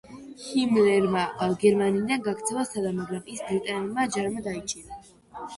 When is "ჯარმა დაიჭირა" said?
4.17-4.99